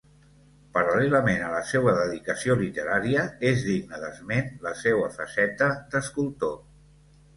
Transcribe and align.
Paral·lelament 0.77 1.43
a 1.47 1.49
la 1.55 1.59
seua 1.71 1.93
dedicació 1.97 2.57
literària, 2.61 3.27
és 3.53 3.61
digna 3.67 4.01
d'esment 4.05 4.49
la 4.69 4.73
seua 4.81 5.15
faceta 5.19 5.69
d'escultor. 5.93 6.57